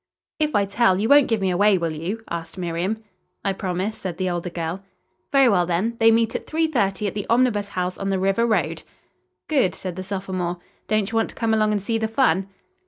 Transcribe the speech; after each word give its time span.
"If 0.39 0.55
I 0.55 0.65
tell, 0.65 0.99
you 0.99 1.07
won't 1.07 1.27
give 1.27 1.41
me 1.41 1.51
away, 1.51 1.77
will 1.77 1.91
you?" 1.91 2.23
asked 2.27 2.57
Miriam. 2.57 3.03
"I 3.45 3.53
promise," 3.53 3.95
said 3.95 4.17
the 4.17 4.31
older 4.31 4.49
girl. 4.49 4.83
"Very 5.31 5.47
well, 5.47 5.67
then. 5.67 5.95
They 5.99 6.09
meet 6.09 6.33
at 6.33 6.47
three 6.47 6.65
thirty 6.65 7.05
at 7.05 7.13
the 7.13 7.27
Omnibus 7.29 7.67
House 7.67 7.99
on 7.99 8.09
the 8.09 8.17
River 8.17 8.47
road." 8.47 8.81
"Good," 9.47 9.75
said 9.75 9.97
the 9.97 10.01
sophomore. 10.01 10.57
"Don't 10.87 11.11
you 11.11 11.15
want 11.17 11.29
to 11.29 11.35
come 11.35 11.53
along 11.53 11.71
and 11.71 11.83
see 11.83 11.99
the 11.99 12.07
fun?" 12.07 12.49